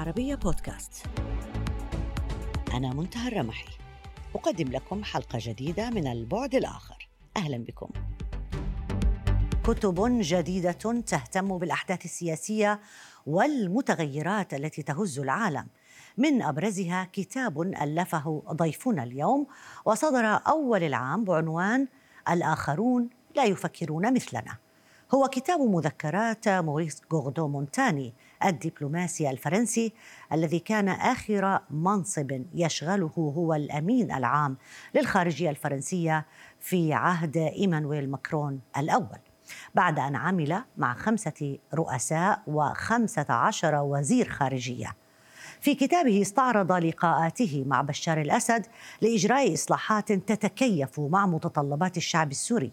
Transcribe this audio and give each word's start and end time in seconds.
العربية 0.00 0.34
بودكاست. 0.34 1.06
أنا 2.74 2.92
منتهى 2.94 3.28
الرمحي. 3.28 3.68
أقدم 4.34 4.68
لكم 4.68 5.04
حلقة 5.04 5.38
جديدة 5.42 5.90
من 5.90 6.06
البعد 6.06 6.54
الآخر. 6.54 7.08
أهلا 7.36 7.58
بكم. 7.58 7.88
كتب 9.64 10.18
جديدة 10.20 10.72
تهتم 11.06 11.58
بالأحداث 11.58 12.04
السياسية 12.04 12.80
والمتغيرات 13.26 14.54
التي 14.54 14.82
تهز 14.82 15.18
العالم. 15.18 15.66
من 16.18 16.42
أبرزها 16.42 17.08
كتاب 17.12 17.62
ألفه 17.62 18.42
ضيفنا 18.52 19.02
اليوم 19.02 19.46
وصدر 19.84 20.24
أول 20.46 20.82
العام 20.82 21.24
بعنوان 21.24 21.88
الآخرون 22.28 23.10
لا 23.36 23.44
يفكرون 23.44 24.14
مثلنا. 24.14 24.56
هو 25.14 25.28
كتاب 25.28 25.60
مذكرات 25.60 26.48
موريس 26.48 27.02
غوردو 27.12 27.48
مونتاني 27.48 28.14
الدبلوماسي 28.44 29.30
الفرنسي 29.30 29.92
الذي 30.32 30.58
كان 30.58 30.88
آخر 30.88 31.60
منصب 31.70 32.42
يشغله 32.54 33.32
هو 33.36 33.54
الأمين 33.54 34.12
العام 34.12 34.56
للخارجية 34.94 35.50
الفرنسية 35.50 36.26
في 36.60 36.92
عهد 36.92 37.36
إيمانويل 37.36 38.10
ماكرون 38.10 38.60
الأول. 38.76 39.18
بعد 39.74 39.98
أن 39.98 40.16
عمل 40.16 40.62
مع 40.76 40.94
خمسة 40.94 41.58
رؤساء 41.74 42.42
وخمسة 42.46 43.26
عشر 43.28 43.74
وزير 43.74 44.28
خارجية. 44.28 44.96
في 45.60 45.74
كتابه 45.74 46.22
استعرض 46.22 46.72
لقاءاته 46.72 47.64
مع 47.66 47.80
بشار 47.80 48.20
الأسد 48.20 48.66
لإجراء 49.00 49.54
إصلاحات 49.54 50.12
تتكيف 50.12 51.00
مع 51.00 51.26
متطلبات 51.26 51.96
الشعب 51.96 52.30
السوري. 52.30 52.72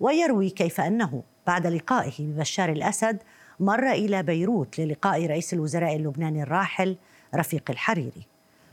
ويروي 0.00 0.50
كيف 0.50 0.80
أنه 0.80 1.22
بعد 1.46 1.66
لقائه 1.66 2.12
ببشار 2.18 2.72
الأسد 2.72 3.22
مر 3.60 3.90
إلى 3.90 4.22
بيروت 4.22 4.78
للقاء 4.78 5.26
رئيس 5.26 5.54
الوزراء 5.54 5.96
اللبناني 5.96 6.42
الراحل 6.42 6.96
رفيق 7.34 7.70
الحريري. 7.70 8.26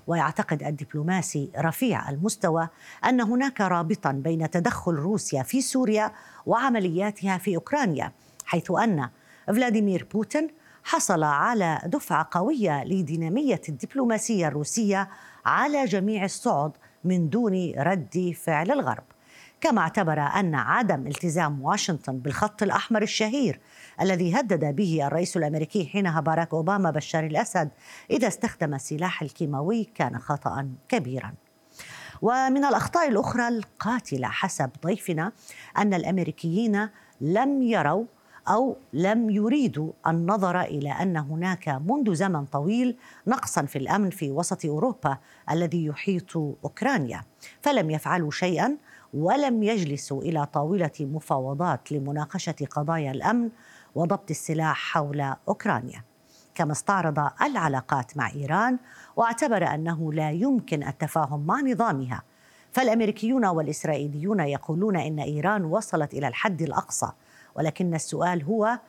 ويعتقد 0.07 0.63
الدبلوماسي 0.63 1.49
رفيع 1.57 2.09
المستوى 2.09 2.69
أن 3.05 3.21
هناك 3.21 3.61
رابطا 3.61 4.11
بين 4.11 4.49
تدخل 4.49 4.91
روسيا 4.91 5.43
في 5.43 5.61
سوريا 5.61 6.11
وعملياتها 6.45 7.37
في 7.37 7.55
أوكرانيا 7.55 8.11
حيث 8.45 8.71
أن 8.71 9.09
فلاديمير 9.47 10.07
بوتين 10.13 10.47
حصل 10.83 11.23
على 11.23 11.81
دفعة 11.85 12.27
قوية 12.31 12.83
لدينامية 12.83 13.61
الدبلوماسية 13.69 14.47
الروسية 14.47 15.09
على 15.45 15.85
جميع 15.85 16.25
الصعد 16.25 16.71
من 17.03 17.29
دون 17.29 17.73
رد 17.77 18.35
فعل 18.43 18.71
الغرب. 18.71 19.03
كما 19.63 19.81
اعتبر 19.81 20.19
أن 20.19 20.55
عدم 20.55 21.07
التزام 21.07 21.61
واشنطن 21.61 22.17
بالخط 22.17 22.63
الأحمر 22.63 23.01
الشهير 23.01 23.59
الذي 24.01 24.39
هدد 24.39 24.75
به 24.75 25.07
الرئيس 25.07 25.37
الأمريكي 25.37 25.85
حينها 25.85 26.21
باراك 26.21 26.53
أوباما 26.53 26.91
بشار 26.91 27.25
الأسد 27.25 27.69
إذا 28.11 28.27
استخدم 28.27 28.73
السلاح 28.73 29.21
الكيماوي 29.21 29.83
كان 29.83 30.19
خطأ 30.19 30.69
كبيرا. 30.89 31.33
ومن 32.21 32.65
الأخطاء 32.65 33.09
الأخرى 33.09 33.47
القاتلة 33.47 34.27
حسب 34.27 34.69
ضيفنا 34.83 35.31
أن 35.77 35.93
الأمريكيين 35.93 36.89
لم 37.21 37.61
يروا 37.61 38.05
أو 38.47 38.77
لم 38.93 39.29
يريدوا 39.29 39.91
النظر 40.07 40.61
إلى 40.61 40.91
أن 40.91 41.17
هناك 41.17 41.69
منذ 41.69 42.13
زمن 42.13 42.45
طويل 42.45 42.97
نقصا 43.27 43.65
في 43.65 43.77
الأمن 43.77 44.09
في 44.09 44.31
وسط 44.31 44.65
أوروبا 44.65 45.17
الذي 45.51 45.85
يحيط 45.85 46.37
أوكرانيا 46.37 47.21
فلم 47.61 47.91
يفعلوا 47.91 48.31
شيئا 48.31 48.77
ولم 49.13 49.63
يجلسوا 49.63 50.21
إلى 50.21 50.45
طاولة 50.45 50.91
مفاوضات 50.99 51.91
لمناقشة 51.91 52.55
قضايا 52.71 53.11
الأمن 53.11 53.49
وضبط 53.95 54.29
السلاح 54.29 54.77
حول 54.93 55.33
أوكرانيا. 55.47 56.03
كما 56.55 56.71
استعرض 56.71 57.29
العلاقات 57.41 58.17
مع 58.17 58.31
إيران 58.31 58.77
واعتبر 59.15 59.73
أنه 59.73 60.13
لا 60.13 60.31
يمكن 60.31 60.83
التفاهم 60.83 61.45
مع 61.47 61.61
نظامها. 61.61 62.23
فالأمريكيون 62.71 63.45
والإسرائيليون 63.45 64.39
يقولون 64.39 64.95
إن 64.95 65.19
إيران 65.19 65.65
وصلت 65.65 66.13
إلى 66.13 66.27
الحد 66.27 66.61
الأقصى 66.61 67.11
ولكن 67.55 67.95
السؤال 67.95 68.43
هو 68.43 68.79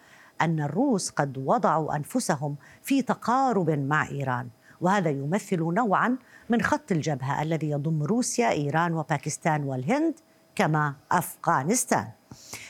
أن 0.41 0.61
الروس 0.61 1.11
قد 1.11 1.39
وضعوا 1.39 1.97
أنفسهم 1.97 2.57
في 2.83 3.03
تقارب 3.03 3.71
مع 3.71 4.09
إيران. 4.09 4.49
وهذا 4.85 5.11
يمثل 5.11 5.61
نوعا 5.61 6.17
من 6.49 6.63
خط 6.63 6.93
الجبهة 6.93 7.43
الذي 7.43 7.71
يضم 7.71 8.03
روسيا 8.03 8.51
إيران 8.51 8.93
وباكستان 8.93 9.65
والهند 9.65 10.15
كما 10.55 10.95
أفغانستان. 11.13 12.09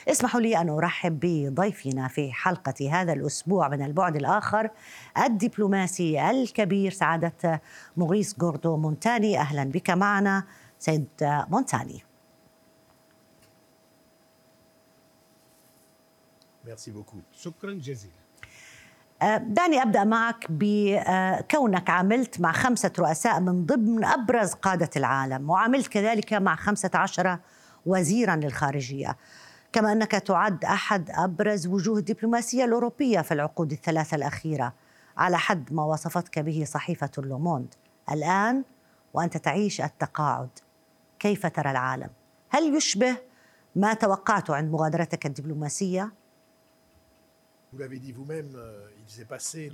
اسمحوا 0.07 0.41
لي 0.41 0.61
أن 0.61 0.69
أرحب 0.69 1.19
بضيفنا 1.19 2.07
في 2.07 2.31
حلقة 2.33 2.91
هذا 2.91 3.13
الأسبوع 3.13 3.67
من 3.67 3.81
البعد 3.81 4.15
الآخر 4.15 4.69
الدبلوماسي 5.17 6.29
الكبير 6.29 6.91
سعادة 6.91 7.61
مغيس 7.97 8.39
جوردو 8.39 8.77
مونتاني 8.77 9.39
أهلا 9.39 9.63
بك 9.63 9.89
معنا 9.89 10.43
سيد 10.79 11.07
مونتاني. 11.21 12.03
شكرا 17.31 17.73
جزيلا 17.73 18.24
دعني 19.37 19.81
أبدأ 19.81 20.03
معك 20.03 20.45
بكونك 20.49 21.89
عملت 21.89 22.41
مع 22.41 22.51
خمسة 22.51 22.91
رؤساء 22.99 23.39
من 23.39 23.65
ضمن 23.65 24.05
أبرز 24.05 24.53
قادة 24.53 24.89
العالم 24.95 25.49
وعملت 25.49 25.87
كذلك 25.87 26.33
مع 26.33 26.55
خمسة 26.55 26.91
عشر 26.93 27.39
وزيرا 27.85 28.35
للخارجية. 28.35 29.17
كما 29.73 29.91
أنك 29.91 30.11
تعد 30.11 30.65
أحد 30.65 31.09
أبرز 31.09 31.67
وجوه 31.67 31.99
الدبلوماسية 31.99 32.65
الأوروبية 32.65 33.21
في 33.21 33.33
العقود 33.33 33.71
الثلاثة 33.71 34.15
الأخيرة 34.15 34.73
على 35.17 35.37
حد 35.37 35.73
ما 35.73 35.83
وصفتك 35.83 36.39
به 36.39 36.63
صحيفة 36.67 37.11
لوموند 37.17 37.73
الآن 38.11 38.63
وأنت 39.13 39.37
تعيش 39.37 39.81
التقاعد 39.81 40.49
كيف 41.19 41.45
ترى 41.45 41.71
العالم؟ 41.71 42.09
هل 42.49 42.75
يشبه 42.75 43.17
ما 43.75 43.93
توقعته 43.93 44.55
عند 44.55 44.71
مغادرتك 44.71 45.25
الدبلوماسية؟ 45.25 46.11
Vous 47.75 47.81
l'avez 47.81 47.99
dit 47.99 48.13
vous-même, 48.13 48.55
euh, 48.55 48.95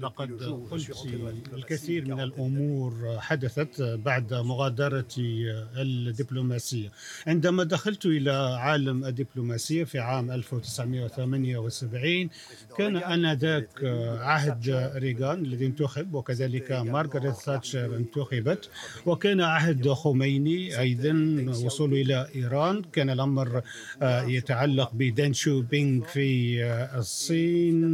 لقد 0.02 0.32
قلت 0.72 1.08
الكثير 1.54 2.06
من 2.06 2.20
الأمور 2.20 3.18
حدثت 3.20 3.82
بعد 3.82 4.34
مغادرتي 4.34 5.52
الدبلوماسية. 5.78 6.92
عندما 7.28 7.64
دخلت 7.64 8.06
إلى 8.06 8.32
عالم 8.60 9.06
الدبلوماسية 9.06 9.84
في 9.84 10.00
عام 10.00 10.32
1978 10.32 12.30
كان 12.78 12.98
آنذاك 12.98 13.84
عهد 14.20 14.92
ريغان 14.96 15.46
الذي 15.46 15.66
انتخب 15.66 16.14
وكذلك 16.14 16.72
مارغريت 16.72 17.36
تاتشر 17.46 17.96
انتخبت. 17.96 18.70
وكان 19.06 19.42
عهد 19.42 19.90
خميني 19.90 20.80
أيضا 20.80 21.46
وصول 21.66 21.94
إلى 21.94 22.28
إيران. 22.36 22.82
كان 22.82 23.10
الأمر 23.10 23.62
يتعلق 24.04 24.92
بدان 24.94 25.34
شوبينغ 25.34 26.06
في 26.06 26.64
الصين. 26.98 27.91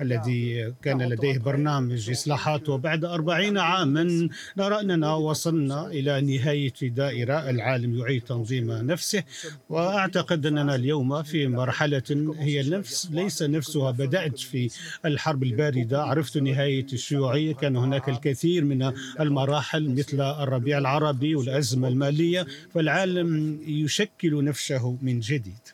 الذي 0.00 0.74
كان 0.82 1.02
لديه 1.02 1.38
برنامج 1.38 2.10
إصلاحات. 2.10 2.68
وبعد 2.68 3.04
أربعين 3.04 3.58
عاما 3.58 4.28
نرى 4.56 4.80
أننا 4.80 5.14
وصلنا 5.14 5.86
إلى 5.86 6.20
نهاية 6.20 6.74
دائرة. 6.82 7.50
العالم 7.50 7.98
يعيد 7.98 8.22
تنظيم 8.22 8.70
نفسه. 8.72 9.22
وأعتقد 9.68 10.46
أننا 10.46 10.74
اليوم 10.74 11.22
في 11.22 11.48
مرحلة 11.48 12.34
هي 12.38 12.70
نفس 12.70 13.08
ليس 13.10 13.42
نفسها. 13.42 13.90
بدأت 13.90 14.38
في 14.38 14.70
الحرب 15.04 15.42
الباردة. 15.42 16.02
عرفت 16.02 16.38
نهاية 16.38 16.86
الشيوعية. 16.92 17.54
كان 17.54 17.76
هناك 17.76 18.08
الكثير 18.08 18.64
من 18.64 18.92
المراحل 19.20 19.90
مثل 19.90 20.20
الربيع 20.20 20.78
العربي 20.78 21.34
والأزمة 21.34 21.88
المالية. 21.88 22.46
فالعالم 22.74 23.60
يشكل 23.66 24.44
نفسه 24.44 24.96
من 25.02 25.20
جديد. 25.20 25.66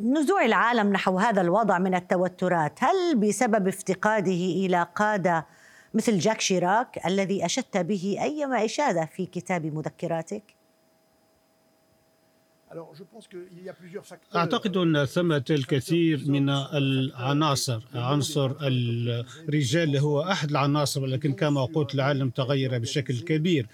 نزوع 0.00 0.44
العالم 0.44 0.92
نحو 0.92 1.18
هذا 1.18 1.40
الوضع 1.40 1.78
من 1.78 1.94
التوترات 1.94 2.84
هل 2.84 3.16
بسبب 3.16 3.68
افتقاده 3.68 4.32
إلى 4.32 4.86
قادة 4.94 5.46
مثل 5.94 6.18
جاك 6.18 6.40
شيراك 6.40 7.06
الذي 7.06 7.44
أشدت 7.44 7.76
به 7.76 8.18
ايما 8.22 8.64
إشادة 8.64 9.04
في 9.04 9.26
كتاب 9.26 9.66
مذكراتك؟ 9.66 10.42
أعتقد 14.36 14.76
أن 14.76 15.04
ثمة 15.04 15.44
الكثير 15.50 16.20
من 16.26 16.48
العناصر. 16.48 17.80
عنصر 17.94 18.52
الرجال 18.62 19.96
هو 19.96 20.20
أحد 20.22 20.50
العناصر 20.50 21.02
ولكن 21.02 21.32
كما 21.32 21.64
قلت 21.64 21.94
العالم 21.94 22.30
تغير 22.30 22.78
بشكل 22.78 23.20
كبير. 23.20 23.66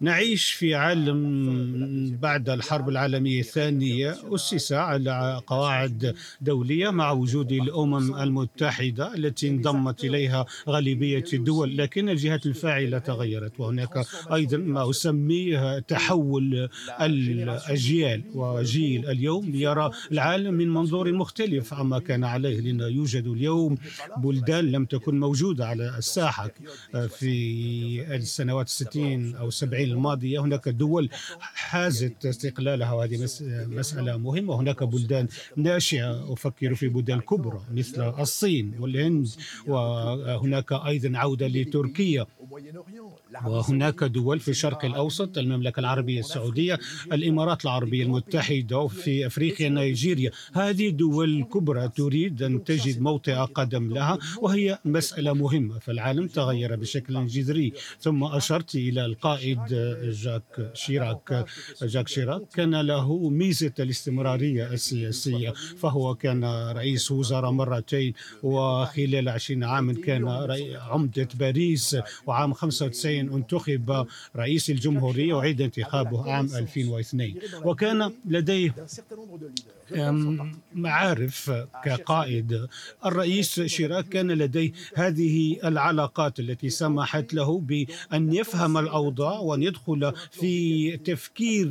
نعيش 0.00 0.52
في 0.52 0.74
عالم 0.74 2.16
بعد 2.22 2.48
الحرب 2.50 2.88
العالمية 2.88 3.40
الثانية 3.40 4.16
أسس 4.34 4.72
على 4.72 5.40
قواعد 5.46 6.14
دولية 6.40 6.90
مع 6.90 7.10
وجود 7.12 7.52
الأمم 7.52 8.14
المتحدة 8.14 9.14
التي 9.14 9.48
انضمت 9.48 10.04
إليها 10.04 10.46
غالبية 10.68 11.24
الدول. 11.32 11.76
لكن 11.76 12.08
الجهات 12.08 12.46
الفاعلة 12.46 12.98
تغيرت. 12.98 13.60
وهناك 13.60 14.06
أيضا 14.32 14.56
ما 14.56 14.90
أسميه 14.90 15.78
تحول 15.78 16.68
الأجيال. 17.00 18.22
وجيل 18.42 19.08
اليوم 19.08 19.54
يرى 19.54 19.90
العالم 20.12 20.54
من 20.54 20.68
منظور 20.68 21.12
مختلف 21.12 21.74
عما 21.74 21.98
كان 21.98 22.24
عليه 22.24 22.60
لأن 22.60 22.80
يوجد 22.80 23.26
اليوم 23.26 23.78
بلدان 24.16 24.64
لم 24.72 24.84
تكن 24.84 25.20
موجودة 25.20 25.66
على 25.66 25.98
الساحة. 25.98 26.50
في 27.08 28.14
السنوات 28.16 28.66
الستين 28.66 29.36
أو 29.36 29.48
السبعين 29.48 29.90
الماضية 29.90 30.40
هناك 30.40 30.68
دول 30.68 31.08
حازت 31.40 32.26
استقلالها 32.26 32.92
وهذه 32.92 33.28
مسألة 33.66 34.16
مهمة. 34.16 34.60
هناك 34.60 34.82
بلدان 34.82 35.28
ناشئة 35.56 36.32
أفكر 36.32 36.74
في 36.74 36.88
بلدان 36.88 37.20
كبرى 37.20 37.60
مثل 37.74 38.08
الصين 38.20 38.74
والهند 38.80 39.28
وهناك 39.66 40.72
أيضا 40.72 41.18
عودة 41.18 41.46
لتركيا. 41.46 42.26
وهناك 43.46 44.04
دول 44.04 44.40
في 44.40 44.48
الشرق 44.48 44.84
الأوسط 44.84 45.38
المملكة 45.38 45.80
العربية 45.80 46.20
السعودية 46.20 46.78
الإمارات 47.12 47.64
العربية 47.64 48.02
المتحدة. 48.02 48.31
في 48.88 49.26
أفريقيا 49.26 49.68
نيجيريا. 49.68 50.30
هذه 50.52 50.88
دول 50.90 51.44
كبرى 51.44 51.88
تريد 51.88 52.42
أن 52.42 52.64
تجد 52.64 53.00
موطئ 53.00 53.32
قدم 53.32 53.92
لها 53.94 54.18
وهي 54.42 54.78
مسألة 54.84 55.32
مهمة 55.32 55.78
فالعالم 55.78 56.26
تغير 56.26 56.76
بشكل 56.76 57.26
جذري. 57.26 57.72
ثم 58.00 58.24
أشرت 58.24 58.74
إلى 58.74 59.04
القائد 59.04 59.60
جاك 60.22 60.70
شيراك. 60.74 61.46
جاك 61.82 62.08
شيراك 62.08 62.42
كان 62.54 62.80
له 62.80 63.28
ميزة 63.28 63.72
الاستمرارية 63.80 64.72
السياسية 64.72 65.50
فهو 65.78 66.14
كان 66.14 66.44
رئيس 66.70 67.10
وزراء 67.10 67.50
مرتين 67.50 68.12
وخلال 68.42 69.28
عشرين 69.28 69.64
عاما 69.64 69.92
كان 69.92 70.28
عمدة 70.74 71.28
باريس 71.34 71.96
وعام 72.26 72.52
95 72.52 73.14
انتخب 73.32 74.06
رئيس 74.36 74.70
الجمهورية 74.70 75.34
وعيد 75.34 75.60
انتخابه 75.60 76.32
عام 76.32 76.46
2002 76.56 77.34
وكان 77.64 78.11
لديه 78.24 78.74
معارف 80.74 81.50
كقائد. 81.84 82.66
الرئيس 83.06 83.60
شيراك 83.60 84.08
كان 84.08 84.30
لديه 84.30 84.72
هذه 84.94 85.56
العلاقات 85.64 86.40
التي 86.40 86.70
سمحت 86.70 87.34
له 87.34 87.58
بأن 87.60 88.32
يفهم 88.34 88.78
الأوضاع 88.78 89.38
وأن 89.38 89.62
يدخل 89.62 90.12
في 90.30 90.96
تفكير 90.96 91.68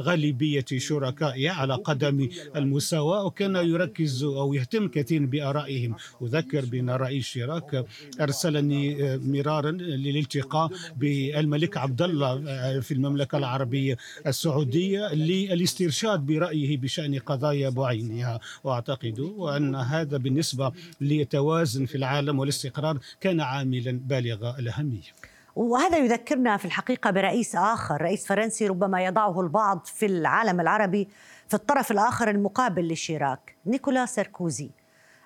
غالبية 0.00 0.64
شركائه 0.76 1.50
على 1.50 1.74
قدم 1.74 2.28
المساواة 2.56 3.24
وكان 3.24 3.56
يركز 3.56 4.22
أو 4.24 4.54
يهتم 4.54 4.88
كثيرا 4.88 5.26
بآرائهم. 5.26 5.94
أذكر 6.22 6.64
بأن 6.64 6.90
الرئيس 6.90 7.24
شيراك 7.24 7.84
أرسلني 8.20 9.16
مرارا 9.18 9.70
للالتقاء 9.70 10.70
بالملك 10.96 11.76
عبد 11.76 12.02
الله 12.02 12.80
في 12.80 12.94
المملكة 12.94 13.38
العربية 13.38 13.96
السعودية 14.26 15.14
للاسترشاد 15.14 16.20
برأيه 16.20 16.76
بشأن 16.76 17.18
قضايا 17.18 17.35
بعينها. 17.70 18.40
وأعتقد 18.64 19.20
أن 19.56 19.74
هذا 19.74 20.16
بالنسبة 20.16 20.72
لتوازن 21.00 21.86
في 21.86 21.94
العالم 21.94 22.38
والاستقرار 22.38 22.98
كان 23.20 23.40
عاملا 23.40 24.00
بالغ 24.04 24.58
الأهمية. 24.58 25.10
وهذا 25.56 25.98
يذكرنا 25.98 26.56
في 26.56 26.64
الحقيقة 26.64 27.10
برئيس 27.10 27.56
آخر. 27.56 28.02
رئيس 28.02 28.26
فرنسي 28.26 28.66
ربما 28.66 29.04
يضعه 29.04 29.40
البعض 29.40 29.84
في 29.84 30.06
العالم 30.06 30.60
العربي 30.60 31.08
في 31.48 31.54
الطرف 31.54 31.92
الآخر 31.92 32.30
المقابل 32.30 32.92
لشيراك. 32.92 33.56
نيكولا 33.66 34.06
ساركوزي. 34.06 34.70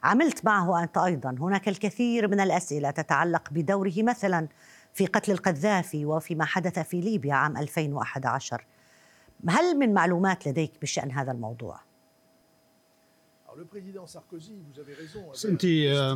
عملت 0.03 0.45
معه 0.45 0.83
أنت 0.83 0.99
أيضا. 0.99 1.37
هناك 1.41 1.69
الكثير 1.69 2.29
من 2.29 2.41
الأسئلة 2.41 2.91
تتعلق 2.91 3.51
بدوره 3.51 3.95
مثلا 3.97 4.49
في 4.95 5.07
قتل 5.07 5.33
القذافي 5.33 6.05
وفيما 6.05 6.45
حدث 6.45 6.79
في 6.79 7.01
ليبيا 7.01 7.35
عام 7.35 7.57
2011 7.57 8.65
هل 9.49 9.79
من 9.79 9.95
معلومات 9.95 10.49
لديك 10.49 10.73
بشأن 10.83 11.11
هذا 11.11 11.33
الموضوع؟ 11.33 11.81
أنت 15.45 15.67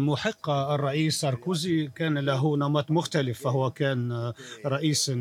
محقة 0.00 0.74
الرئيس 0.74 1.20
ساركوزي 1.20 1.86
كان 1.94 2.18
له 2.18 2.56
نمط 2.56 2.90
مختلف 2.90 3.42
فهو 3.42 3.70
كان 3.70 4.32
رئيسا 4.66 5.14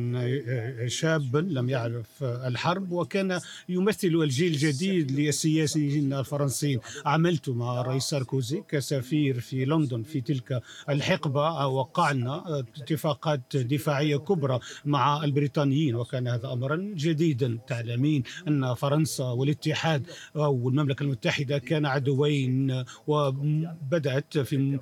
شابا 0.88 1.38
لم 1.38 1.69
يعرف 1.69 2.24
الحرب 2.24 2.92
وكان 2.92 3.39
يمثل 3.69 4.07
الجيل 4.07 4.51
الجديد 4.54 5.12
للسياسيين 5.12 6.13
الفرنسيين. 6.13 6.80
عملت 7.06 7.50
مع 7.50 7.81
الرئيس 7.81 8.04
ساركوزي 8.04 8.63
كسفير 8.69 9.39
في 9.39 9.65
لندن 9.65 10.04
في 10.04 10.21
تلك 10.21 10.62
الحقبة 10.89 11.68
وقعنا 11.68 12.63
اتفاقات 12.77 13.57
دفاعية 13.57 14.18
كبرى 14.18 14.60
مع 14.86 15.24
البريطانيين 15.24 15.95
وكان 15.95 16.27
هذا 16.27 16.54
أمرا 16.54 16.75
جديدا. 16.75 17.60
تعلمين 17.68 18.24
أن 18.48 18.74
فرنسا 18.74 19.24
والاتحاد 19.24 20.07
والمملكة 20.36 21.04
المتحدة 21.04 21.57
كان 21.57 21.86
عدو 21.86 22.03
عدوين 22.04 22.84
وبدأت 23.08 24.38
في 24.38 24.80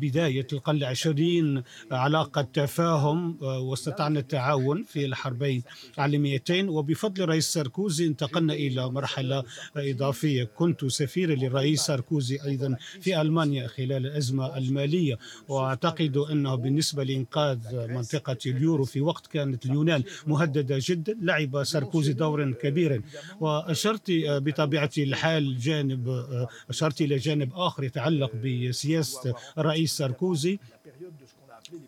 بداية 0.00 0.46
القرن 0.52 0.76
العشرين 0.76 1.62
علاقة 1.92 2.42
تفاهم 2.42 3.36
واستطعنا 3.42 4.20
التعاون 4.20 4.82
في 4.82 5.04
الحربين 5.04 5.62
العالميتين. 5.94 6.68
وبفضل 6.68 7.22
الرئيس 7.22 7.52
ساركوزي 7.52 8.06
انتقلنا 8.06 8.54
إلى 8.54 8.88
مرحلة 8.88 9.44
إضافية. 9.76 10.44
كنت 10.44 10.84
سفيرا 10.84 11.34
للرئيس 11.34 11.80
ساركوزي 11.80 12.38
أيضا 12.44 12.76
في 13.00 13.20
ألمانيا 13.20 13.66
خلال 13.66 14.06
الأزمة 14.06 14.56
المالية. 14.58 15.18
وأعتقد 15.48 16.16
أنه 16.16 16.54
بالنسبة 16.54 17.04
لإنقاذ 17.04 17.58
منطقة 17.88 18.36
اليورو 18.46 18.84
في 18.84 19.00
وقت 19.00 19.26
كانت 19.26 19.66
اليونان 19.66 20.02
مهددة 20.26 20.78
جدا 20.80 21.16
لعب 21.22 21.64
ساركوزي 21.64 22.12
دورا 22.12 22.54
كبيرا. 22.62 23.02
وأشرت 23.40 24.12
بطبيعة 24.26 24.90
الحال 24.98 25.58
جانب 25.58 26.08
أشرت 26.70 27.00
إلى 27.00 27.16
جانب 27.16 27.52
آخر 27.54 27.84
يتعلق 27.84 28.30
بسياسة 28.34 29.34
الرئيس 29.58 29.96
ساركوزي. 29.96 30.58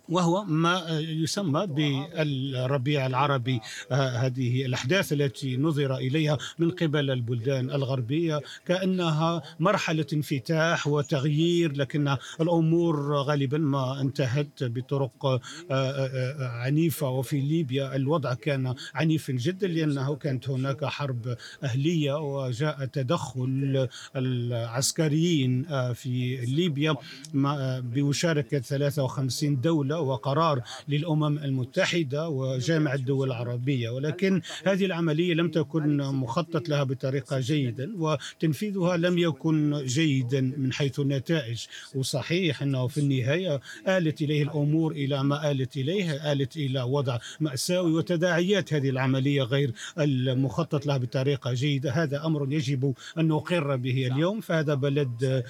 وهو 0.09 0.45
ما 0.45 1.01
يسمى 1.01 1.67
بالربيع 1.67 3.07
العربي. 3.07 3.61
هذه 3.91 4.67
الأحداث 4.67 5.13
التي 5.13 5.57
نظر 5.57 5.97
إليها 5.97 6.39
من 6.59 6.71
قبل 6.71 7.11
البلدان 7.11 7.71
الغربية 7.71 8.41
كأنها 8.67 9.43
مرحلة 9.61 10.07
انفتاح 10.13 10.87
وتغيير 10.87 11.77
لكن 11.77 12.17
الأمور 12.41 13.15
غالبا 13.15 13.59
ما 13.59 14.01
انتهت 14.01 14.65
بطرق 14.65 15.41
عنيفة. 16.41 17.09
وفي 17.09 17.41
ليبيا 17.41 17.97
الوضع 17.97 18.35
كان 18.35 18.75
عنيفا 18.95 19.33
جدا 19.33 19.67
لأنه 19.67 20.17
كانت 20.17 20.49
هناك 20.49 20.85
حرب 20.85 21.37
أهلية 21.65 22.13
وجاء 22.13 22.85
تدخل 22.85 23.89
العسكريين 24.17 25.67
في 25.95 26.37
ليبيا 26.47 26.97
بمشاركة 27.81 28.59
53 28.59 29.61
دولة. 29.61 30.02
وقرار 30.03 30.63
للأمم 30.89 31.39
المتحدة 31.39 32.29
وجامع 32.29 32.95
الدول 32.95 33.29
العربية 33.29 33.91
ولكن 33.91 34.43
هذه 34.65 34.85
العملية 34.85 35.35
لم 35.35 35.49
تكن 35.49 35.97
مخطط 35.97 36.69
لها 36.69 36.83
بطريقة 36.83 37.41
جيدة 37.41 37.91
وتنفيذها 37.97 38.97
لم 38.97 39.19
يكن 39.19 39.85
جيدا 39.85 40.41
من 40.57 40.73
حيث 40.73 41.01
النتائج. 41.01 41.67
وصحيح 41.95 42.63
أنه 42.63 42.87
في 42.87 43.01
النهاية 43.01 43.61
آلت 43.89 44.23
إليه 44.23 44.43
الأمور 44.43 44.93
إلى 44.93 45.25
ما 45.25 45.51
آلت 45.51 45.77
إليه 45.77 46.33
آلت 46.33 46.57
إلى 46.57 46.83
وضع 46.83 47.19
مأساوي 47.41 47.93
وتداعيات 47.93 48.75
هذه 48.75 48.91
العملية 48.91 49.43
غير 49.43 49.73
المخطط 49.99 50.87
لها 50.87 50.97
بطريقة 50.97 51.53
جيدة. 51.53 51.91
هذا 51.93 52.27
أمر 52.27 52.53
يجب 52.53 52.95
أن 53.19 53.29
نقر 53.29 53.77
به 53.77 54.07
اليوم. 54.07 54.41
فهذا 54.41 54.75
بلد 54.75 55.45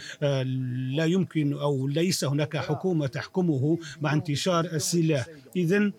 لا 0.97 1.05
يمكن 1.05 1.53
أو 1.53 1.89
ليس 1.89 2.25
هناك 2.25 2.57
حكومة 2.57 3.07
تحكمه 3.07 3.79
مع 4.01 4.13
انتشار 4.33 4.65
السلاح. 4.65 5.27
إذا 5.57 5.93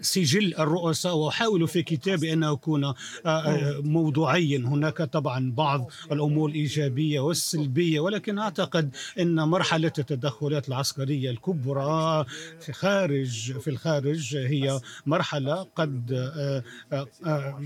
سجل 0.00 0.54
الرؤساء 0.58 1.16
وأحاول 1.16 1.68
في 1.68 1.82
كتابي 1.82 2.32
أن 2.32 2.44
أكون 2.44 2.84
آه، 2.84 2.94
آه، 3.26 3.80
موضوعيا. 3.84 4.58
هناك 4.58 5.02
طبعا 5.02 5.52
بعض 5.52 5.90
الأمور 6.12 6.50
الإيجابية 6.50 7.20
والسلبية 7.20 8.00
ولكن 8.00 8.38
أعتقد 8.38 8.96
أن 9.20 9.34
مرحلة 9.34 9.92
التدخلات 9.98 10.68
العسكرية 10.68 11.30
الكبرى 11.30 12.24
في 12.60 12.72
خارج 12.72 13.58
في 13.58 13.70
الخارج 13.70 14.36
هي 14.36 14.80
مرحلة 15.06 15.66
قد 15.76 16.12
آه، 16.12 17.58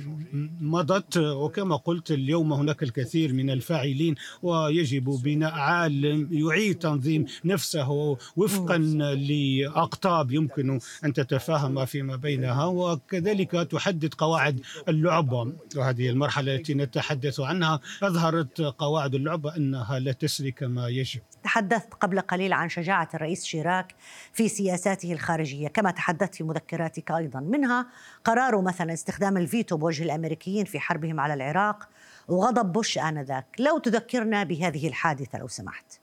مضت. 0.60 1.16
وكما 1.16 1.76
قلت 1.76 2.10
اليوم 2.10 2.52
هناك 2.52 2.82
الكثير 2.82 3.32
من 3.32 3.50
الفاعلين 3.50 4.14
ويجب 4.42 5.04
بناء 5.04 5.52
عالم 5.52 6.28
يعيد 6.32 6.78
تنظيم 6.78 7.24
نفسه 7.44 8.16
وفقا 8.36 8.78
لأقطاب 9.14 10.32
يمكن 10.32 10.80
أن 11.04 11.12
تتفاهم 11.12 11.84
فيما 11.84 12.16
بينها 12.22 12.64
وكذلك 12.64 13.50
تحدد 13.50 14.14
قواعد 14.14 14.60
اللعبة 14.88 15.52
وهذه 15.76 16.10
المرحلة 16.10 16.54
التي 16.54 16.74
نتحدث 16.74 17.40
عنها. 17.40 17.80
أظهرت 18.02 18.60
قواعد 18.60 19.14
اللعبة 19.14 19.56
أنها 19.56 19.98
لا 19.98 20.12
تسري 20.12 20.50
كما 20.50 20.88
يجب. 20.88 21.20
تحدثت 21.44 21.94
قبل 21.94 22.20
قليل 22.20 22.52
عن 22.52 22.68
شجاعة 22.68 23.08
الرئيس 23.14 23.44
شيراك 23.44 23.94
في 24.32 24.48
سياساته 24.48 25.12
الخارجية 25.12 25.68
كما 25.68 25.90
تحدثت 25.90 26.34
في 26.34 26.44
مذكراتك 26.44 27.10
أيضا. 27.10 27.40
منها 27.40 27.86
قراره 28.24 28.60
مثلا 28.60 28.92
استخدام 28.92 29.36
الفيتو 29.36 29.76
بوجه 29.76 30.02
الأمريكيين 30.02 30.64
في 30.64 30.80
حربهم 30.80 31.20
على 31.20 31.34
العراق 31.34 31.88
وغضب 32.28 32.72
بوش 32.72 32.98
آنذاك. 32.98 33.46
لو 33.58 33.78
تذكرنا 33.78 34.44
بهذه 34.44 34.88
الحادثة 34.88 35.38
لو 35.38 35.48
سمحت. 35.48 36.01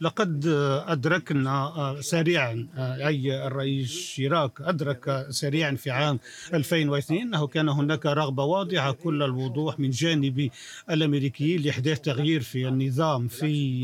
لقد 0.00 0.46
أدركنا 0.86 1.96
سريعا 2.00 2.68
أي 2.78 3.46
الرئيس 3.46 3.90
شيراك 3.90 4.60
أدرك 4.60 5.26
سريعا 5.30 5.74
في 5.74 5.90
عام 5.90 6.18
2002 6.54 7.20
أنه 7.20 7.46
كان 7.46 7.68
هناك 7.68 8.06
رغبة 8.06 8.44
واضحة 8.44 8.92
كل 8.92 9.22
الوضوح 9.22 9.80
من 9.80 9.90
جانب 9.90 10.50
الأمريكيين 10.90 11.62
لإحداث 11.62 12.00
تغيير 12.00 12.40
في 12.40 12.68
النظام 12.68 13.28
في 13.28 13.80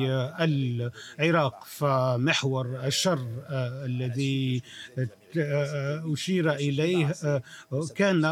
العراق 1.21 1.65
فمحور 1.65 2.87
الشر 2.87 3.27
الذي 3.85 4.63
أشير 6.13 6.53
إليه 6.53 7.15
كان 7.95 8.25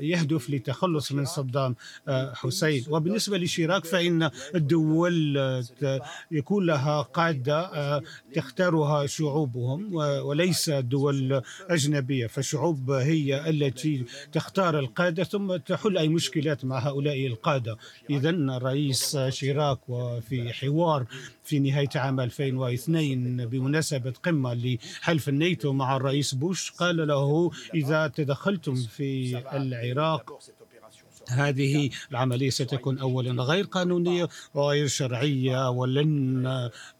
يهدف 0.00 0.50
للتخلص 0.50 1.12
من 1.12 1.24
صدام 1.24 1.74
حسين. 2.32 2.84
وبالنسبة 2.88 3.38
لشيراك 3.38 3.84
فإن 3.84 4.30
الدول 4.54 5.38
يكون 6.30 6.66
لها 6.66 7.02
قادة 7.02 8.02
تختارها 8.34 9.06
شعوبهم 9.06 9.94
وليس 9.94 10.70
دول 10.70 11.42
أجنبية. 11.70 12.26
فالشعوب 12.26 12.90
هي 12.90 13.50
التي 13.50 14.04
تختار 14.32 14.78
القادة 14.78 15.24
ثم 15.24 15.56
تحل 15.56 15.98
أي 15.98 16.08
مشكلات 16.08 16.64
مع 16.64 16.78
هؤلاء 16.78 17.26
القادة. 17.26 17.76
إذا 18.10 18.30
الرئيس 18.30 19.16
شيراك 19.28 19.88
وفي 19.88 20.52
حوار 20.52 21.06
في 21.44 21.58
نهاية 21.58 21.88
عام 21.94 22.20
2002 22.20 23.46
بمناسبة 23.46 24.12
قمة 24.22 24.54
لحلف 24.54 25.28
الناتو 25.28 25.72
مع 25.72 25.96
الرئيس 25.96 26.17
بوش 26.34 26.70
قال 26.70 27.06
له 27.08 27.50
إذا 27.74 28.08
تدخلتم 28.08 28.74
في 28.74 29.42
العراق 29.56 30.38
هذه 31.28 31.90
العملية 32.10 32.50
ستكون 32.50 32.98
أولا 32.98 33.42
غير 33.42 33.64
قانونية 33.64 34.28
وغير 34.54 34.86
شرعية 34.86 35.70
ولن 35.70 36.46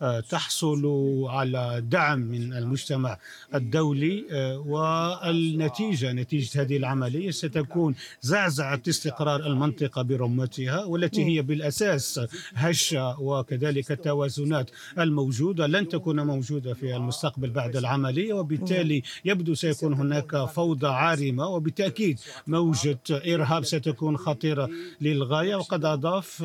آه، 0.03 0.21
تحصل 0.21 0.87
على 1.29 1.83
دعم 1.87 2.19
من 2.19 2.53
المجتمع 2.53 3.19
الدولي 3.55 4.25
آه، 4.33 4.59
والنتيجة 4.59 6.13
نتيجة 6.13 6.63
هذه 6.63 6.77
العملية 6.77 7.31
ستكون 7.31 7.95
زعزعة 8.21 8.83
استقرار 8.89 9.47
المنطقة 9.47 10.03
برمتها 10.03 10.85
والتي 10.85 11.25
هي 11.25 11.43
بالأساس 11.43 12.21
هشة 12.55 13.21
وكذلك 13.21 13.93
التوازنات 13.93 14.71
الموجودة 14.99 15.67
لن 15.67 15.89
تكون 15.89 16.21
موجودة 16.21 16.75
في 16.75 16.97
المستقبل 16.97 17.51
بعد 17.51 17.77
العملية 17.77 18.33
وبالتالي 18.33 19.03
يبدو 19.25 19.55
سيكون 19.55 19.93
هناك 19.95 20.45
فوضى 20.45 20.87
عارمة 20.87 21.47
وبالتأكيد 21.47 22.21
موجة 22.47 22.99
إرهاب 23.11 23.65
ستكون 23.65 24.18
خطيرة 24.19 24.69
للغاية 25.01 25.57
وقد 25.57 25.85
أضاف 25.85 26.43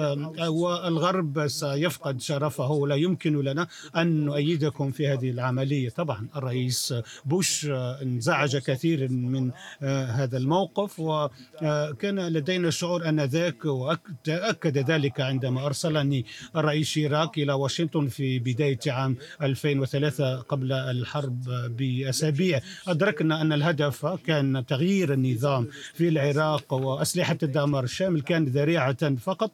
والغرب 0.47 1.47
سيفقد 1.47 2.21
شرفه 2.21 2.71
ولا 2.71 2.95
يمكن 2.95 3.41
لنا 3.41 3.67
أن 3.95 4.25
نؤيدكم 4.25 4.91
في 4.91 5.07
هذه 5.07 5.29
العملية. 5.29 5.89
طبعا 5.89 6.27
الرئيس 6.35 6.93
بوش 7.25 7.67
انزعج 8.01 8.57
كثير 8.57 9.11
من 9.11 9.51
هذا 9.81 10.37
الموقف 10.37 10.99
وكان 10.99 12.19
لدينا 12.27 12.69
شعور 12.69 13.09
أنذاك 13.09 13.65
وأكد 13.65 14.77
ذلك 14.77 15.21
عندما 15.21 15.65
أرسلني 15.65 16.25
الرئيس 16.55 16.87
شيراك 16.87 17.37
إلى 17.37 17.53
واشنطن 17.53 18.07
في 18.07 18.39
بداية 18.39 18.79
عام 18.87 19.17
2003 19.41 20.35
قبل 20.35 20.71
الحرب 20.71 21.43
بأسابيع. 21.77 22.61
أدركنا 22.87 23.41
أن 23.41 23.53
الهدف 23.53 24.05
كان 24.05 24.65
تغيير 24.65 25.13
النظام 25.13 25.67
في 25.93 26.07
العراق 26.07 26.73
وأسلحة 26.73 27.37
الدعم 27.43 27.62
المؤتمر 27.63 27.83
الشامل 27.83 28.21
كان 28.21 28.45
ذريعة 28.45 29.15
فقط 29.15 29.51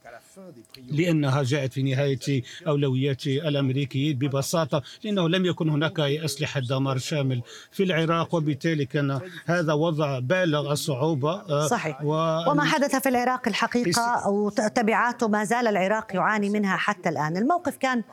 لأنها 0.91 1.43
جاءت 1.43 1.73
في 1.73 1.83
نهاية 1.83 2.43
أولويات 2.67 3.27
الأمريكيين 3.27 4.17
ببساطة 4.17 4.83
لأنه 5.03 5.29
لم 5.29 5.45
يكن 5.45 5.69
هناك 5.69 5.99
أي 5.99 6.25
أسلحة 6.25 6.59
دمار 6.59 6.97
شامل 6.97 7.41
في 7.71 7.83
العراق 7.83 8.35
وبالتالي 8.35 8.85
كان 8.85 9.19
هذا 9.45 9.73
وضع 9.73 10.19
بالغ 10.19 10.71
الصعوبة 10.71 11.31
آه، 11.31 11.67
صحيح. 11.67 12.01
و... 12.03 12.13
وما 12.51 12.63
حدث 12.63 12.95
في 12.95 13.09
العراق 13.09 13.47
الحقيقة 13.47 14.01
أو 14.25 14.49
تبعاته 14.49 15.27
ما 15.27 15.43
زال 15.43 15.67
العراق 15.67 16.15
يعاني 16.15 16.49
منها 16.49 16.77
حتى 16.77 17.09
الآن. 17.09 17.37
الموقف 17.37 17.77
كان 17.77 18.03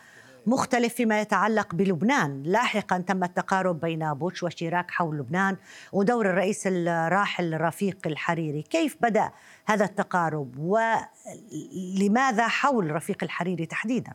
مختلف 0.47 0.95
فيما 0.95 1.21
يتعلق 1.21 1.75
بلبنان. 1.75 2.43
لاحقا 2.43 2.99
تم 2.99 3.25
التقارب 3.25 3.81
بين 3.81 4.15
بوش 4.15 4.43
وشيراك 4.43 4.91
حول 4.91 5.19
لبنان 5.19 5.57
ودور 5.93 6.31
الرئيس 6.31 6.62
الراحل 6.67 7.61
رفيق 7.61 7.99
الحريري. 8.07 8.62
كيف 8.62 8.97
بدأ 9.00 9.31
هذا 9.67 9.85
التقارب 9.85 10.59
ولماذا 10.59 12.49
حول 12.49 12.91
رفيق 12.91 13.25
الحريري 13.25 13.67
تحديدا؟ 13.67 14.12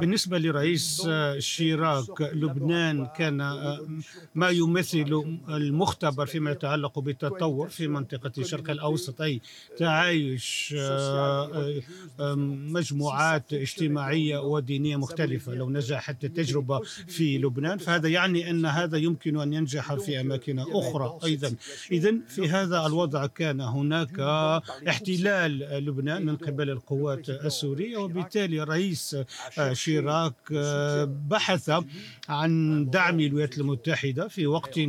بالنسبة 0.00 0.38
لرئيس 0.38 1.08
شيراك 1.38 2.20
لبنان 2.20 3.06
كان 3.06 3.36
ما 4.34 4.48
يمثل 4.48 5.38
المختبر 5.48 6.26
فيما 6.26 6.50
يتعلق 6.50 6.98
بالتطور 6.98 7.68
في 7.68 7.88
منطقة 7.88 8.32
الشرق 8.38 8.70
الأوسط 8.70 9.20
أي 9.20 9.40
تعايش 9.78 10.74
آه، 10.78 11.80
آه، 12.20 12.34
مجموعات 12.34 13.52
اجتماعية 13.52 14.38
ودينية 14.38 14.96
مختلفة. 14.96 15.54
لو 15.54 15.70
نجحت 15.70 16.24
التجربة 16.24 16.80
في 17.08 17.38
لبنان 17.38 17.78
فهذا 17.78 18.08
يعني 18.08 18.50
أن 18.50 18.66
هذا 18.66 18.98
يمكن 18.98 19.40
أن 19.40 19.52
ينجح 19.52 19.94
في 19.94 20.20
أماكن 20.20 20.58
أخرى 20.58 21.18
أيضا. 21.24 21.54
إذا 21.92 22.14
في 22.28 22.48
هذا 22.48 22.86
الوضع 22.86 23.26
كان 23.26 23.60
هناك 23.60 24.20
احتلال 24.88 25.58
لبنان 25.84 26.26
من 26.26 26.36
قبل 26.36 26.70
القوات 26.70 27.30
السورية 27.30 27.96
وبالتالي 27.96 28.62
رئيس 28.62 28.99
الرئيس 29.00 29.16
آه، 29.58 29.72
شيراك 29.72 30.34
آه، 30.54 31.04
بحث 31.28 31.70
عن 32.28 32.86
دعم 32.90 33.20
الولايات 33.20 33.58
المتحدة 33.58 34.28
في 34.28 34.46
وقت 34.46 34.80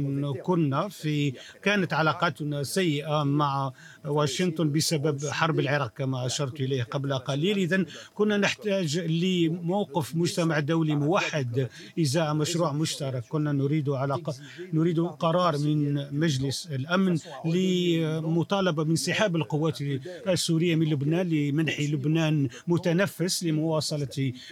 كنا 0.44 0.88
في 0.88 1.34
كانت 1.64 1.94
علاقاتنا 1.94 2.64
سيئة 2.64 3.24
مع 3.24 3.72
واشنطن 4.06 4.72
بسبب 4.72 5.26
حرب 5.26 5.60
العراق 5.60 5.94
كما 5.98 6.26
أشرت 6.26 6.62
إليه 6.62 6.84
قبل 6.84 7.14
قليل 7.14 7.58
إذا 7.58 7.86
كنا 8.14 8.38
نحتاج 8.38 8.98
لموقف 9.00 10.16
مجتمع 10.16 10.60
دولي 10.60 10.96
موحد 10.96 11.70
إزاء 12.00 12.34
مشروع 12.34 12.74
مشترك 12.74 13.24
كنا 13.30 13.52
نريد 13.52 13.90
علاقة 13.90 14.34
نريد 14.74 15.00
قرار 15.00 15.58
من 15.58 16.08
مجلس 16.20 16.68
الأمن 16.72 17.18
لمطالبة 17.46 18.84
من 18.84 18.90
انسحاب 18.90 19.36
القوات 19.36 19.82
السورية 20.28 20.76
من 20.76 20.90
لبنان 20.90 21.30
لمنح 21.30 21.80
لبنان 21.80 22.50
متنفس 22.68 23.44
لمواصلة 23.44 24.01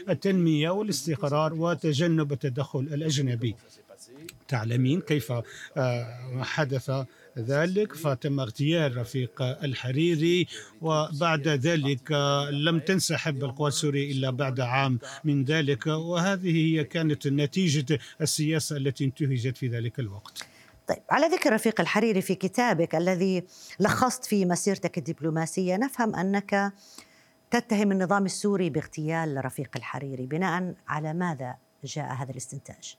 التنمية 0.10 0.70
والاستقرار 0.70 1.54
وتجنب 1.54 2.34
التدخل 2.34 2.80
الأجنبي. 2.80 3.56
تعلمين 4.48 5.02
كيف 5.02 5.32
آه، 5.78 6.44
حدث 6.44 6.92
ذلك. 7.38 7.94
فتم 7.94 8.40
اغتيال 8.40 8.98
رفيق 8.98 9.42
الحريري 9.42 10.48
وبعد 10.82 11.48
ذلك 11.48 12.12
لم 12.52 12.80
تنسحب 12.80 13.44
القوات 13.44 13.74
السورية 13.74 14.12
إلا 14.12 14.30
بعد 14.30 14.60
عام 14.60 15.00
من 15.24 15.44
ذلك. 15.44 15.88
وهذه 15.88 16.56
هي 16.56 16.84
كانت 16.84 17.28
نتيجة 17.28 18.00
السياسة 18.22 18.78
التي 18.78 19.06
انتهجت 19.06 19.58
في 19.58 19.68
ذلك 19.68 20.00
الوقت. 20.00 20.46
طيب 20.90 21.02
على 21.10 21.28
ذكر 21.28 21.54
رفيق 21.54 21.82
الحريري 21.82 22.22
في 22.22 22.36
كتابك 22.36 22.96
الذي 22.96 23.44
لخصت 23.80 24.26
فيه 24.26 24.46
مسيرتك 24.46 24.98
الدبلوماسية 24.98 25.78
نفهم 25.78 26.16
أنك 26.16 26.74
تتهم 27.52 27.92
النظام 27.92 28.26
السوري 28.26 28.70
باغتيال 28.70 29.46
رفيق 29.46 29.70
الحريري 29.76 30.26
بناء 30.26 30.74
على 30.88 31.14
ماذا 31.14 31.58
جاء 31.84 32.14
هذا 32.14 32.32
الاستنتاج؟ 32.32 32.98